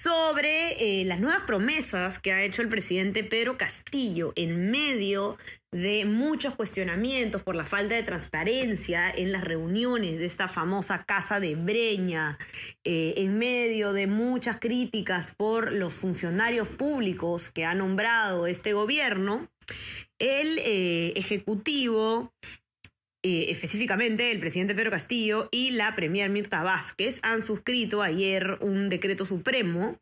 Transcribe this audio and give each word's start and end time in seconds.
sobre 0.00 1.00
eh, 1.00 1.04
las 1.04 1.18
nuevas 1.18 1.42
promesas 1.42 2.20
que 2.20 2.30
ha 2.30 2.44
hecho 2.44 2.62
el 2.62 2.68
presidente 2.68 3.24
Pedro 3.24 3.58
Castillo 3.58 4.32
en 4.36 4.70
medio 4.70 5.36
de 5.72 6.04
muchos 6.04 6.54
cuestionamientos 6.54 7.42
por 7.42 7.56
la 7.56 7.64
falta 7.64 7.96
de 7.96 8.04
transparencia 8.04 9.10
en 9.10 9.32
las 9.32 9.42
reuniones 9.42 10.20
de 10.20 10.26
esta 10.26 10.46
famosa 10.46 11.02
Casa 11.04 11.40
de 11.40 11.56
Breña, 11.56 12.38
eh, 12.84 13.14
en 13.16 13.38
medio 13.38 13.92
de 13.92 14.06
muchas 14.06 14.60
críticas 14.60 15.34
por 15.36 15.72
los 15.72 15.94
funcionarios 15.94 16.68
públicos 16.68 17.50
que 17.50 17.64
ha 17.64 17.74
nombrado 17.74 18.46
este 18.46 18.74
gobierno, 18.74 19.48
el 20.20 20.58
eh, 20.60 21.12
Ejecutivo 21.16 22.32
eh, 23.24 23.46
específicamente 23.50 24.30
el 24.30 24.38
presidente 24.38 24.76
Pedro 24.76 24.92
Castillo 24.92 25.48
y 25.50 25.72
la 25.72 25.96
premier 25.96 26.30
Mirta 26.30 26.62
Vázquez 26.62 27.18
han 27.22 27.42
suscrito 27.42 28.00
ayer 28.00 28.58
un 28.60 28.88
decreto 28.88 29.24
supremo 29.24 29.98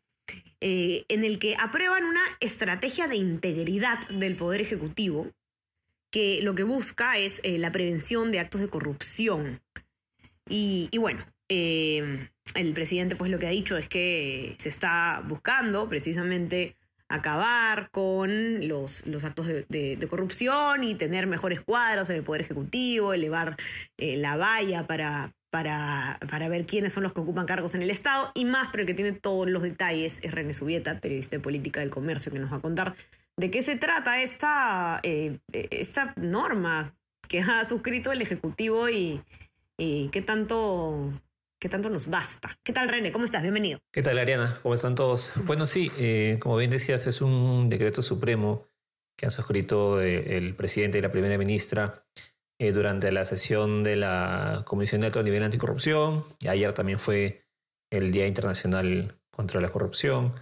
eh, 0.61 1.03
en 1.07 1.23
el 1.23 1.39
que 1.39 1.55
aprueban 1.55 2.03
una 2.03 2.21
estrategia 2.41 3.07
de 3.07 3.15
integridad 3.15 4.07
del 4.09 4.35
Poder 4.35 4.61
Ejecutivo 4.61 5.31
que 6.11 6.41
lo 6.43 6.53
que 6.53 6.61
busca 6.61 7.17
es 7.17 7.41
eh, 7.43 7.57
la 7.57 7.71
prevención 7.71 8.31
de 8.31 8.39
actos 8.39 8.61
de 8.61 8.69
corrupción. 8.69 9.61
Y, 10.47 10.87
y 10.91 10.97
bueno, 10.99 11.25
el 11.49 12.73
presidente 12.73 13.15
pues 13.15 13.31
lo 13.31 13.39
que 13.39 13.47
ha 13.47 13.51
dicho 13.51 13.77
es 13.77 13.89
que 13.89 14.55
se 14.59 14.69
está 14.69 15.23
buscando 15.27 15.89
precisamente 15.89 16.75
acabar 17.09 17.89
con 17.91 18.67
los, 18.67 19.05
los 19.07 19.23
actos 19.23 19.47
de, 19.47 20.07
corrupción 20.09 20.83
y 20.83 20.95
tener 20.95 21.27
mejores 21.27 21.61
cuadros 21.61 22.09
en 22.09 22.17
el 22.17 22.23
Poder 22.23 22.41
Ejecutivo, 22.41 23.13
elevar 23.13 23.55
eh, 23.97 24.17
la 24.17 24.37
valla 24.37 24.87
para, 24.87 25.33
para, 25.49 26.19
para, 26.29 26.49
ver 26.49 26.65
quiénes 26.65 26.93
son 26.93 27.03
los 27.03 27.13
que 27.13 27.21
ocupan 27.21 27.45
cargos 27.45 27.75
en 27.75 27.81
el 27.81 27.89
Estado. 27.89 28.31
Y 28.35 28.45
más, 28.45 28.69
pero 28.71 28.81
el 28.81 28.87
que 28.87 28.93
tiene 28.93 29.13
todos 29.13 29.49
los 29.49 29.63
detalles 29.63 30.19
es 30.21 30.31
René 30.31 30.53
Subieta, 30.53 30.99
periodista 30.99 31.37
de 31.37 31.41
política 31.41 31.79
del 31.79 31.89
comercio, 31.89 32.31
que 32.31 32.39
nos 32.39 32.51
va 32.51 32.57
a 32.57 32.61
contar 32.61 32.95
de 33.37 33.51
qué 33.51 33.61
se 33.61 33.77
trata 33.77 34.21
esta, 34.21 34.99
eh, 35.03 35.39
esta 35.51 36.13
norma 36.15 36.93
que 37.27 37.41
ha 37.41 37.65
suscrito 37.65 38.11
el 38.11 38.21
Ejecutivo 38.21 38.89
y, 38.89 39.21
y 39.77 40.09
qué 40.09 40.21
tanto 40.21 41.11
¿Qué 41.59 41.69
tanto 41.69 41.89
nos 41.89 42.07
basta? 42.07 42.55
¿Qué 42.63 42.71
tal, 42.71 42.87
René? 42.87 43.11
¿Cómo 43.11 43.25
estás? 43.25 43.41
Bienvenido. 43.41 43.79
¿Qué 43.91 44.03
tal, 44.03 44.19
Ariana? 44.19 44.59
¿Cómo 44.61 44.75
están 44.75 44.93
todos? 44.93 45.33
Bueno, 45.45 45.65
sí, 45.65 45.91
eh, 45.97 46.37
como 46.39 46.55
bien 46.55 46.69
decías, 46.69 47.07
es 47.07 47.19
un 47.19 47.67
decreto 47.67 48.03
supremo 48.03 48.67
que 49.17 49.25
han 49.25 49.31
suscrito 49.31 49.99
eh, 49.99 50.37
el 50.37 50.55
presidente 50.55 50.99
y 50.99 51.01
la 51.01 51.11
primera 51.11 51.35
ministra 51.39 52.05
eh, 52.59 52.71
durante 52.71 53.11
la 53.11 53.25
sesión 53.25 53.83
de 53.83 53.95
la 53.95 54.65
Comisión 54.67 55.01
de 55.01 55.07
Alto 55.07 55.23
Nivel 55.23 55.41
Anticorrupción. 55.41 56.23
Y 56.41 56.47
ayer 56.47 56.73
también 56.73 56.99
fue 56.99 57.47
el 57.91 58.11
Día 58.11 58.27
Internacional 58.27 59.19
contra 59.31 59.59
la 59.59 59.69
Corrupción. 59.69 60.33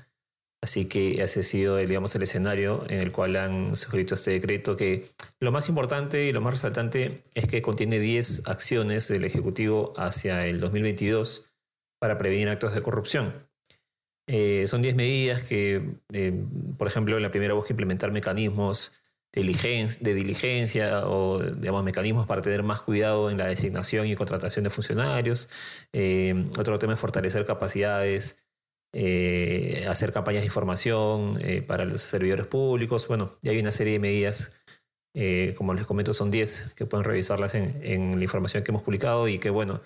Así 0.65 0.85
que 0.85 1.21
ese 1.21 1.41
ha 1.41 1.43
sido, 1.43 1.77
digamos, 1.77 2.15
el 2.15 2.23
escenario 2.23 2.85
en 2.89 2.99
el 2.99 3.11
cual 3.11 3.35
han 3.35 3.75
suscrito 3.75 4.15
este 4.15 4.31
decreto 4.31 4.75
que 4.75 5.05
lo 5.39 5.51
más 5.51 5.69
importante 5.69 6.25
y 6.25 6.31
lo 6.31 6.41
más 6.41 6.53
resaltante 6.53 7.21
es 7.35 7.47
que 7.47 7.61
contiene 7.61 7.99
10 7.99 8.47
acciones 8.47 9.07
del 9.07 9.25
Ejecutivo 9.25 9.93
hacia 9.95 10.47
el 10.47 10.59
2022 10.59 11.45
para 11.99 12.17
prevenir 12.17 12.49
actos 12.49 12.73
de 12.73 12.81
corrupción. 12.81 13.47
Eh, 14.27 14.65
son 14.65 14.81
10 14.81 14.95
medidas 14.95 15.43
que, 15.43 15.99
eh, 16.11 16.33
por 16.79 16.87
ejemplo, 16.87 17.19
la 17.19 17.29
primera 17.29 17.53
busca 17.53 17.71
implementar 17.71 18.11
mecanismos 18.11 18.91
de 19.33 19.43
diligencia, 19.43 20.87
de 20.87 21.03
o, 21.05 21.43
digamos, 21.43 21.83
mecanismos 21.83 22.25
para 22.25 22.41
tener 22.41 22.63
más 22.63 22.81
cuidado 22.81 23.29
en 23.29 23.37
la 23.37 23.45
designación 23.45 24.07
y 24.07 24.15
contratación 24.15 24.63
de 24.63 24.71
funcionarios. 24.71 25.47
Eh, 25.93 26.49
otro 26.57 26.79
tema 26.79 26.93
es 26.93 26.99
fortalecer 26.99 27.45
capacidades 27.45 28.44
eh, 28.97 29.85
hacer 29.89 30.13
campañas 30.13 30.43
de 30.43 30.45
información 30.45 31.37
eh, 31.41 31.61
para 31.61 31.83
los 31.83 32.01
servidores 32.01 32.47
públicos. 32.47 33.09
Bueno, 33.09 33.29
y 33.41 33.49
hay 33.49 33.59
una 33.59 33.71
serie 33.71 33.91
de 33.91 33.99
medidas, 33.99 34.53
eh, 35.13 35.53
como 35.57 35.73
les 35.73 35.85
comento, 35.85 36.13
son 36.13 36.31
10 36.31 36.75
que 36.77 36.85
pueden 36.85 37.03
revisarlas 37.03 37.55
en, 37.55 38.17
la 38.17 38.23
información 38.23 38.63
que 38.63 38.71
hemos 38.71 38.83
publicado 38.83 39.27
y 39.27 39.37
que, 39.37 39.49
bueno, 39.49 39.81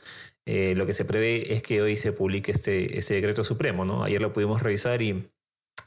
lo 0.46 0.86
que 0.86 0.94
se 0.94 1.06
prevé 1.06 1.53
es 1.53 1.64
que 1.64 1.81
hoy 1.81 1.96
se 1.96 2.12
publique 2.12 2.52
este, 2.52 3.00
este 3.00 3.16
decreto 3.16 3.44
supremo. 3.44 3.84
¿no? 3.84 4.03
Ayer 4.03 4.22
lo 4.22 4.31
pudimos 4.31 4.62
revisar 4.62 5.02
y 5.02 5.28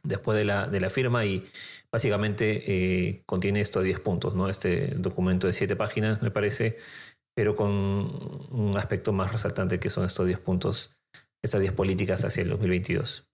después 0.03 0.37
de 0.37 0.45
la, 0.45 0.67
de 0.67 0.81
la 0.81 0.91
firma 0.91 1.25
y 1.25 1.45
básicamente 1.93 3.23
contiene 3.25 3.61
estos 3.61 3.85
10 3.85 4.01
puntos, 4.01 4.35
¿no? 4.35 4.49
Este 4.49 4.95
documento 4.97 5.47
de 5.47 5.53
7 5.53 5.77
páginas, 5.77 6.23
me 6.23 6.33
parece, 6.33 6.77
pero 7.37 7.55
con 7.55 7.71
un 7.71 8.73
aspecto 8.77 9.13
más 9.13 9.31
resaltante 9.31 9.79
que 9.79 9.91
son 9.91 10.05
estos 10.05 10.27
10 10.27 10.41
puntos 10.41 10.97
estas 11.43 11.61
10 11.61 11.73
políticas 11.73 12.25
hacia 12.25 12.43
el 12.43 12.51
2022. 12.51 13.29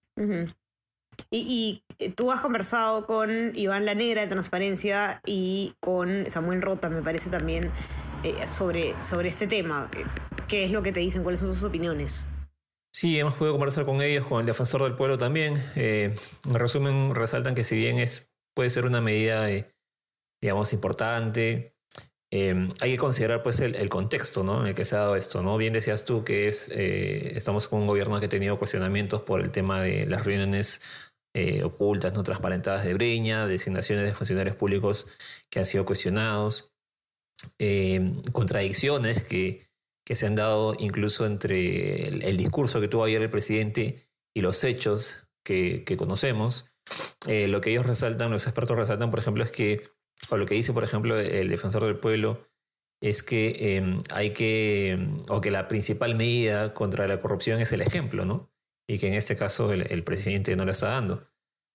y, 1.30 1.82
y, 1.98 2.08
tú 2.10 2.32
has 2.32 2.40
conversado 2.40 3.06
con 3.06 3.52
Iván 3.54 3.84
La 3.84 3.94
Negra 3.94 4.22
de 4.22 4.28
Transparencia 4.28 5.20
y 5.26 5.74
con 5.80 6.26
Samuel 6.28 6.62
Rota, 6.62 6.88
me 6.88 7.02
parece 7.02 7.30
también, 7.30 7.70
eh, 8.24 8.34
sobre, 8.50 8.94
sobre 9.02 9.28
este 9.28 9.46
tema. 9.46 9.90
¿Qué 10.48 10.64
es 10.64 10.72
lo 10.72 10.82
que 10.82 10.92
te 10.92 11.00
dicen? 11.00 11.22
¿Cuáles 11.22 11.40
son 11.40 11.54
sus 11.54 11.64
opiniones? 11.64 12.26
Sí, 12.92 13.18
hemos 13.18 13.34
podido 13.34 13.52
conversar 13.52 13.84
con 13.84 14.02
ellos, 14.02 14.26
con 14.26 14.40
el 14.40 14.46
defensor 14.46 14.82
del 14.82 14.94
pueblo 14.94 15.18
también. 15.18 15.54
Eh, 15.76 16.16
en 16.46 16.54
resumen, 16.54 17.14
resaltan 17.14 17.54
que 17.54 17.62
si 17.62 17.76
bien 17.76 17.98
es, 17.98 18.32
puede 18.54 18.70
ser 18.70 18.86
una 18.86 19.00
medida, 19.00 19.48
eh, 19.50 19.70
digamos, 20.40 20.72
importante, 20.72 21.76
Em, 22.30 22.74
hay 22.80 22.92
que 22.92 22.98
considerar 22.98 23.42
pues 23.42 23.60
el, 23.60 23.88
contexto 23.88 24.44
¿no? 24.44 24.60
en 24.60 24.68
el 24.68 24.74
que 24.74 24.84
se 24.84 24.96
ha 24.96 25.00
dado 25.00 25.16
esto. 25.16 25.42
¿no? 25.42 25.56
Bien 25.56 25.72
decías 25.72 26.04
tú 26.04 26.24
que 26.24 26.46
es, 26.46 26.68
eh, 26.74 27.32
estamos 27.36 27.68
con 27.68 27.80
un 27.80 27.86
gobierno 27.86 28.20
que 28.20 28.26
ha 28.26 28.28
tenido 28.28 28.58
cuestionamientos 28.58 29.22
por 29.22 29.40
el 29.40 29.50
tema 29.50 29.80
de 29.82 30.06
las 30.06 30.26
reuniones 30.26 30.82
eh, 31.34 31.62
ocultas, 31.62 32.14
no 32.14 32.22
transparentadas 32.22 32.84
de 32.84 32.94
Breña, 32.94 33.46
designaciones 33.46 34.04
de 34.04 34.12
funcionarios 34.12 34.56
públicos 34.56 35.06
que 35.50 35.60
han 35.60 35.66
sido 35.66 35.86
cuestionados, 35.86 36.74
em, 37.58 38.20
contradicciones 38.32 39.22
que, 39.22 39.68
que, 40.04 40.14
se 40.16 40.26
han 40.26 40.34
dado 40.34 40.74
incluso 40.78 41.26
entre 41.26 42.08
el, 42.08 42.36
discurso 42.36 42.80
que 42.80 42.88
tuvo 42.88 43.04
ayer 43.04 43.22
el 43.22 43.30
presidente 43.30 44.08
y 44.34 44.40
los 44.40 44.64
hechos 44.64 45.28
que, 45.44 45.84
que 45.84 45.96
conocemos. 45.96 46.70
Eh, 47.26 47.48
lo 47.48 47.60
que 47.60 47.70
ellos 47.70 47.86
resaltan, 47.86 48.30
los 48.30 48.46
expertos 48.46 48.76
resaltan, 48.76 49.10
por 49.10 49.20
ejemplo, 49.20 49.44
es 49.44 49.50
que 49.50 49.82
o 50.30 50.36
lo 50.36 50.46
que 50.46 50.54
dice, 50.54 50.72
por 50.72 50.84
ejemplo, 50.84 51.18
el 51.18 51.48
defensor 51.48 51.84
del 51.84 51.96
pueblo, 51.96 52.48
es 53.00 53.22
que 53.22 53.76
em, 53.76 54.02
hay 54.10 54.32
que, 54.32 54.90
em, 54.90 55.22
o 55.28 55.40
que 55.40 55.50
la 55.50 55.68
principal 55.68 56.14
medida 56.14 56.74
contra 56.74 57.06
la 57.06 57.20
corrupción 57.20 57.60
es 57.60 57.72
el 57.72 57.80
ejemplo, 57.80 58.24
¿no? 58.24 58.50
Y 58.88 58.98
que 58.98 59.08
en 59.08 59.14
este 59.14 59.36
caso 59.36 59.72
el, 59.72 60.04
presidente 60.04 60.56
no 60.56 60.64
la 60.64 60.72
está 60.72 60.88
dando. 60.88 61.28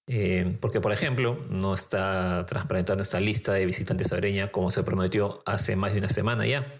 Em, 0.08 0.58
porque, 0.58 0.82
por 0.82 0.92
ejemplo, 0.92 1.46
no 1.50 1.74
está 1.74 2.46
transparentando 2.46 3.04
esta 3.04 3.20
lista 3.20 3.54
de 3.54 3.66
visitantes 3.66 4.12
a 4.12 4.18
Breña 4.18 4.52
como 4.52 4.70
se 4.72 4.84
prometió 4.84 5.42
hace 5.46 5.76
más 5.76 5.94
de 5.94 6.00
una 6.00 6.10
semana 6.10 6.46
ya. 6.46 6.80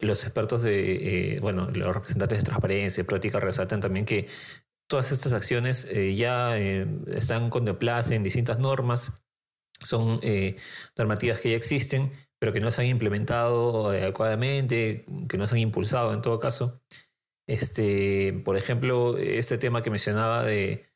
los 0.00 0.24
expertos 0.24 0.62
de, 0.62 1.36
eh, 1.36 1.40
bueno, 1.40 1.70
los 1.70 1.94
representantes 1.94 2.38
de 2.38 2.44
transparencia 2.44 3.02
y 3.02 3.04
práctica 3.04 3.38
resaltan 3.38 3.80
también 3.80 4.06
que 4.06 4.28
todas 4.88 5.12
estas 5.12 5.32
acciones 5.32 5.86
eh, 5.90 6.14
ya 6.16 6.58
eh, 6.58 6.86
están 7.08 7.50
contempladas 7.50 8.10
en 8.10 8.22
distintas 8.22 8.58
normas 8.58 9.12
son 9.82 10.20
eh, 10.22 10.56
normativas 10.96 11.40
que 11.40 11.50
ya 11.50 11.56
existen, 11.56 12.12
pero 12.38 12.52
que 12.52 12.60
no 12.60 12.70
se 12.70 12.82
han 12.82 12.88
implementado 12.88 13.88
adecuadamente, 13.88 15.04
que 15.28 15.38
no 15.38 15.46
se 15.46 15.56
han 15.56 15.60
impulsado 15.60 16.12
en 16.12 16.22
todo 16.22 16.38
caso. 16.38 16.80
Este, 17.46 18.32
por 18.44 18.56
ejemplo, 18.56 19.18
este 19.18 19.58
tema 19.58 19.82
que 19.82 19.90
mencionaba 19.90 20.44
de, 20.44 20.86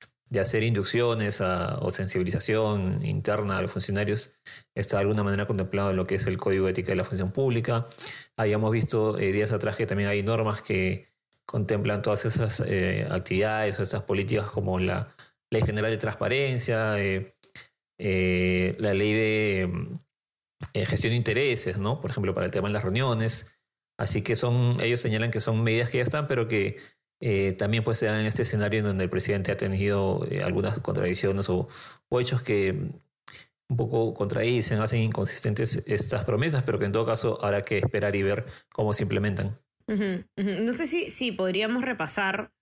hacer 0.40 0.64
inducciones 0.64 1.40
o 1.40 1.90
sensibilización 1.92 3.04
interna 3.04 3.58
a 3.58 3.62
los 3.62 3.70
funcionarios 3.70 4.32
está 4.74 4.96
de 4.96 5.02
alguna 5.02 5.22
manera 5.22 5.46
contemplado 5.46 5.90
en 5.90 5.96
lo 5.96 6.06
que 6.06 6.16
es 6.16 6.26
el 6.26 6.38
Código 6.38 6.64
de 6.64 6.72
Ética 6.72 6.88
de 6.88 6.96
la 6.96 7.04
Función 7.04 7.30
Pública. 7.30 7.86
Habíamos 8.36 8.72
visto 8.72 9.16
eh, 9.18 9.30
días 9.30 9.52
atrás 9.52 9.76
que 9.76 9.86
también 9.86 10.08
hay 10.08 10.24
normas 10.24 10.60
que 10.60 11.14
contemplan 11.46 12.02
todas 12.02 12.24
esas 12.24 12.60
eh, 12.66 13.06
actividades 13.10 13.78
o 13.78 13.82
esas 13.82 14.02
políticas 14.02 14.46
como 14.46 14.78
la 14.80 15.14
Ley 15.50 15.62
General 15.62 15.90
de 15.90 15.98
Transparencia, 15.98 16.98
eh, 16.98 17.34
la 17.98 18.94
ley 18.94 19.12
de 19.12 19.98
eh, 20.72 20.86
gestión 20.86 21.12
de 21.12 21.16
intereses, 21.16 21.78
¿no? 21.78 22.00
Por 22.00 22.10
ejemplo, 22.10 22.34
para 22.34 22.46
el 22.46 22.52
tema 22.52 22.68
de 22.68 22.74
las 22.74 22.82
reuniones. 22.82 23.52
Así 23.98 24.22
que 24.22 24.34
son, 24.34 24.80
ellos 24.80 25.00
señalan 25.00 25.30
que 25.30 25.40
son 25.40 25.62
medidas 25.62 25.90
que 25.90 25.98
ya 25.98 26.04
están, 26.04 26.26
pero 26.26 26.48
que 26.48 26.78
eh, 27.20 27.52
también 27.52 27.84
pues 27.84 27.98
se 27.98 28.06
dan 28.06 28.20
en 28.20 28.26
este 28.26 28.42
escenario 28.42 28.80
en 28.80 28.86
donde 28.86 29.04
el 29.04 29.10
presidente 29.10 29.52
ha 29.52 29.56
tenido 29.56 30.26
algunas 30.42 30.80
contradicciones 30.80 31.48
o, 31.48 31.68
hechos 32.18 32.42
que 32.42 32.70
un 33.68 33.76
poco 33.76 34.14
contradicen, 34.14 34.80
hacen 34.80 35.00
inconsistentes 35.00 35.82
estas 35.86 36.24
promesas, 36.24 36.62
pero 36.64 36.78
que 36.78 36.84
en 36.86 36.92
todo 36.92 37.06
caso 37.06 37.42
habrá 37.42 37.62
que 37.62 37.78
esperar 37.78 38.14
y 38.14 38.22
ver 38.22 38.46
cómo 38.70 38.92
se 38.94 39.04
implementan. 39.04 39.58
No 39.86 40.72
sé 40.72 40.86
si, 40.86 41.32
podríamos 41.32 41.84
repasar, 41.84 42.52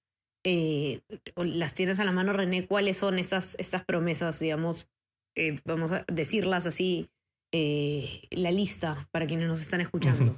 eh, 0.44 1.00
las 1.36 1.74
tienes 1.74 1.98
a 1.98 2.04
la 2.04 2.12
mano 2.12 2.32
René, 2.32 2.66
cuáles 2.66 2.98
son 2.98 3.18
esas, 3.18 3.56
estas 3.58 3.84
promesas, 3.84 4.38
digamos, 4.38 4.92
eh, 5.34 5.60
vamos 5.64 5.92
a 5.92 6.04
decirlas 6.08 6.66
así, 6.66 7.10
eh, 7.52 8.22
la 8.30 8.50
lista 8.50 9.08
para 9.10 9.26
quienes 9.26 9.48
nos 9.48 9.60
están 9.60 9.80
escuchando. 9.80 10.36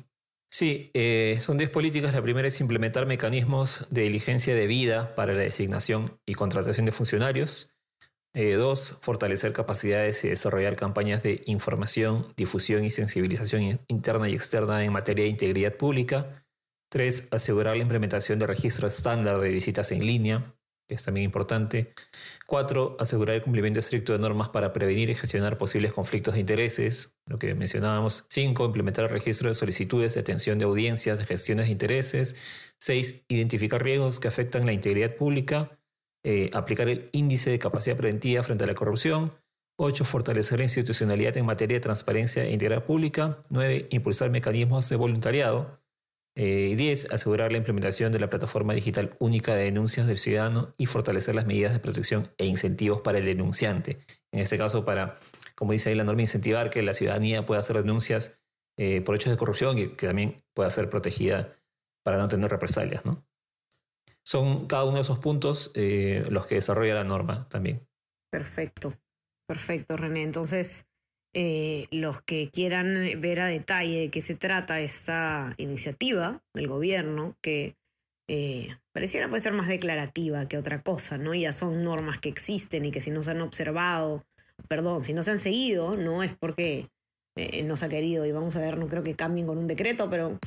Sí, 0.51 0.93
son 1.41 1.59
10 1.59 1.71
políticas. 1.71 2.15
La 2.15 2.23
primera 2.23 2.47
es 2.47 2.61
implementar 2.61 3.07
mecanismos 3.07 3.89
de 3.91 4.03
diligencia 4.03 4.55
de 4.55 4.69
vida 4.69 5.17
para 5.17 5.33
la 5.33 5.41
designación 5.41 6.21
y 6.27 6.35
contratación 6.35 6.87
de 6.87 6.93
funcionarios. 6.93 7.75
Eh, 8.37 8.55
dos, 8.55 8.99
fortalecer 9.01 9.53
capacidades 9.53 10.25
y 10.25 10.29
desarrollar 10.29 10.75
campañas 10.75 11.23
de 11.23 11.45
información, 11.47 12.35
difusión 12.37 12.85
y 12.85 12.91
sensibilización 12.91 13.81
interna 13.87 14.29
y 14.29 14.35
externa 14.35 14.85
en 14.85 14.93
materia 14.93 15.23
de 15.23 15.31
integridad 15.31 15.77
pública. 15.77 16.45
Tres, 16.91 17.29
asegurar 17.31 17.77
la 17.77 17.83
implementación 17.83 18.41
de 18.41 18.49
registro 18.49 18.89
estándar 18.89 19.39
de 19.39 19.51
visitas 19.51 19.93
en 19.93 20.05
línea, 20.05 20.53
que 20.87 20.95
es 20.95 21.05
también 21.05 21.25
importante. 21.25 21.95
Cuatro, 22.47 22.97
asegurar 23.01 23.37
el 23.37 23.43
cumplimiento 23.43 23.81
estricto 23.81 24.13
de 24.13 24.19
normas 24.19 24.49
para 24.51 24.73
prevenir 24.73 25.11
y 25.11 25.15
gestionar 25.15 25.57
posibles 25.59 25.93
conflictos 25.93 26.35
de 26.35 26.41
intereses, 26.41 27.15
lo 27.27 27.39
que 27.39 27.55
mencionábamos. 27.55 28.27
Cinco, 28.29 28.65
implementar 28.65 29.05
el 29.05 29.11
registro 29.11 29.49
de 29.49 29.55
solicitudes 29.55 30.15
de 30.15 30.21
atención 30.21 30.59
de 30.59 30.65
audiencias 30.65 31.19
de 31.19 31.25
gestiones 31.25 31.67
de 31.67 31.73
intereses. 31.73 32.37
Seis, 32.79 33.25
identificar 33.29 33.83
riesgos 33.83 34.21
que 34.21 34.29
afectan 34.29 34.67
la 34.67 34.73
integridad 34.73 35.17
pública. 35.17 35.79
Eh, 36.27 36.51
aplicar 36.55 36.89
el 36.89 37.11
índice 37.13 37.51
de 37.51 37.59
capacidad 37.59 37.97
preventiva 37.97 38.43
frente 38.43 38.65
a 38.65 38.67
la 38.67 38.75
corrupción. 38.75 39.33
8. 39.77 40.05
Fortalecer 40.05 40.59
la 40.59 40.65
institucionalidad 40.65 41.37
en 41.37 41.47
materia 41.47 41.77
de 41.77 41.81
transparencia 41.81 42.45
e 42.45 42.53
integridad 42.53 42.85
pública. 42.85 43.43
9. 43.51 43.89
Impulsar 43.91 44.31
mecanismos 44.31 44.89
de 44.89 44.97
voluntariado. 44.97 45.84
Eh, 46.37 46.75
10. 46.77 47.13
Asegurar 47.13 47.53
la 47.53 47.59
implementación 47.59 48.11
de 48.11 48.19
la 48.19 48.29
plataforma 48.29 48.75
digital 48.75 49.17
única 49.21 49.55
de 49.55 49.65
denuncias 49.65 50.07
del 50.07 50.19
ciudadano 50.19 50.75
y 50.77 50.87
fortalecer 50.87 51.35
las 51.35 51.47
medidas 51.47 51.73
de 51.73 51.79
protección 51.79 52.33
e 52.39 52.47
incentivos 52.47 53.01
para 53.03 53.19
el 53.19 53.25
denunciante. 53.25 53.99
En 54.33 54.41
este 54.41 54.59
caso, 54.59 54.85
para, 54.85 55.17
como 55.55 55.73
dice 55.73 55.91
ahí 55.91 55.95
la 55.95 56.05
norma, 56.05 56.23
incentivar 56.23 56.71
que 56.71 56.83
la 56.83 56.95
ciudadanía 56.95 57.47
pueda 57.47 57.61
hacer 57.61 57.77
denuncias 57.77 58.41
eh, 58.79 59.01
por 59.01 59.15
hechos 59.15 59.31
de 59.31 59.37
corrupción 59.37 59.79
y 59.79 59.89
que 59.91 60.09
también 60.09 60.37
pueda 60.55 60.71
ser 60.71 60.91
protegida 60.91 61.55
para 62.03 62.19
no 62.19 62.29
tener 62.29 62.51
represalias. 62.51 63.05
¿no? 63.05 63.25
son 64.25 64.67
cada 64.67 64.85
uno 64.85 64.97
de 64.97 65.03
esos 65.03 65.19
puntos 65.19 65.71
eh, 65.75 66.25
los 66.31 66.47
que 66.47 66.57
desarrolla 66.57 66.95
la 66.95 67.05
norma 67.05 67.47
también. 67.49 67.87
Perfecto, 68.31 68.93
perfecto, 69.47 69.97
René. 69.97 70.23
Entonces, 70.23 70.89
eh, 71.35 71.87
los 71.91 72.23
que 72.23 72.49
quieran 72.51 73.21
ver 73.21 73.41
a 73.41 73.47
detalle 73.47 74.01
de 74.01 74.11
qué 74.11 74.23
se 74.23 74.35
trata 74.35 74.81
esta 74.81 75.55
iniciativa 75.59 76.43
del 76.55 76.69
gobierno, 76.69 77.37
que 77.43 77.77
eh, 78.29 78.77
pareciera 78.93 79.29
puede 79.29 79.43
ser 79.43 79.53
más 79.53 79.69
declarativa 79.69 80.49
que 80.49 80.57
otra 80.57 80.83
cosa, 80.83 81.19
¿no? 81.19 81.35
Ya 81.35 81.53
son 81.53 81.85
normas 81.85 82.19
que 82.19 82.29
existen 82.31 82.85
y 82.85 82.91
que 82.91 83.01
si 83.01 83.11
no 83.11 83.23
se 83.23 83.33
han 83.33 83.43
observado, 83.43 84.25
perdón, 84.69 85.05
si 85.05 85.13
no 85.13 85.23
se 85.23 85.33
han 85.33 85.39
seguido, 85.39 85.97
no 85.97 86.23
es 86.23 86.35
porque 86.35 86.89
no 87.65 87.77
se 87.77 87.87
ha 87.87 87.89
querido 87.89 88.25
y 88.25 88.33
vamos 88.33 88.55
a 88.55 88.61
ver, 88.61 88.79
no 88.79 88.87
creo 88.87 89.03
que 89.03 89.17
cambien 89.17 89.47
con 89.47 89.59
un 89.59 89.67
decreto, 89.67 90.09
pero 90.09 90.39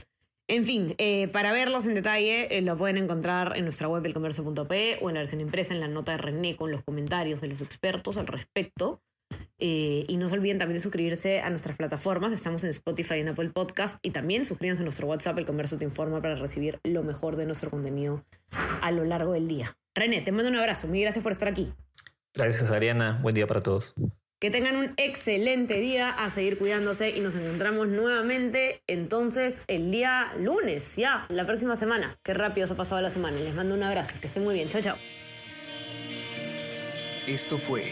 en 0.49 0.63
fin, 0.63 0.95
eh, 0.97 1.27
para 1.27 1.51
verlos 1.51 1.85
en 1.85 1.93
detalle 1.93 2.57
eh, 2.57 2.61
lo 2.61 2.77
pueden 2.77 2.95
encontrar 2.95 3.57
en 3.57 3.65
nuestra 3.65 3.89
web 3.89 4.05
elcomercio.p 4.05 4.99
o 5.01 5.09
en 5.09 5.15
la 5.15 5.19
versión 5.19 5.41
impresa 5.41 5.73
en 5.73 5.81
la 5.81 5.89
nota 5.89 6.13
de 6.13 6.19
René 6.19 6.55
con 6.55 6.71
los 6.71 6.83
comentarios 6.83 7.41
de 7.41 7.49
los 7.49 7.61
expertos 7.61 8.17
al 8.17 8.27
respecto. 8.27 9.01
Eh, 9.59 10.05
y 10.07 10.17
no 10.17 10.29
se 10.29 10.35
olviden 10.35 10.57
también 10.57 10.77
de 10.77 10.81
suscribirse 10.81 11.41
a 11.41 11.49
nuestras 11.49 11.77
plataformas. 11.77 12.31
Estamos 12.31 12.63
en 12.63 12.69
Spotify 12.69 13.15
y 13.15 13.19
en 13.19 13.29
Apple 13.29 13.49
Podcast. 13.49 13.99
Y 14.03 14.11
también 14.11 14.45
suscríbanse 14.45 14.83
a 14.83 14.85
nuestro 14.85 15.07
WhatsApp, 15.07 15.37
El 15.37 15.45
Comercio 15.45 15.77
Te 15.77 15.85
Informa, 15.85 16.21
para 16.21 16.35
recibir 16.35 16.79
lo 16.83 17.03
mejor 17.03 17.35
de 17.35 17.45
nuestro 17.45 17.69
contenido 17.69 18.23
a 18.81 18.91
lo 18.91 19.05
largo 19.05 19.33
del 19.33 19.47
día. 19.47 19.75
René, 19.95 20.21
te 20.21 20.31
mando 20.31 20.49
un 20.49 20.57
abrazo. 20.57 20.87
Muy 20.87 21.01
gracias 21.01 21.23
por 21.23 21.31
estar 21.31 21.47
aquí. 21.47 21.73
Gracias, 22.35 22.69
Ariana. 22.69 23.19
Buen 23.23 23.33
día 23.33 23.47
para 23.47 23.61
todos. 23.61 23.95
Que 24.39 24.51
tengan 24.51 24.75
un 24.75 24.93
excelente 24.97 25.79
día, 25.79 26.11
a 26.11 26.29
seguir 26.29 26.59
cuidándose 26.59 27.09
y 27.09 27.21
nos 27.21 27.35
encontramos 27.35 27.87
nuevamente 27.87 28.83
entonces 28.85 29.63
el 29.67 29.89
día 29.89 30.31
lunes, 30.37 30.95
ya, 30.95 31.25
la 31.29 31.43
próxima 31.43 31.75
semana. 31.75 32.15
Qué 32.21 32.35
rápido 32.35 32.67
se 32.67 32.73
ha 32.73 32.77
pasado 32.77 33.01
la 33.01 33.09
semana. 33.09 33.35
Les 33.39 33.55
mando 33.55 33.73
un 33.73 33.81
abrazo, 33.81 34.13
que 34.21 34.27
estén 34.27 34.43
muy 34.43 34.53
bien. 34.53 34.69
Chao, 34.69 34.81
chao. 34.83 34.97
Esto 37.25 37.57
fue 37.57 37.91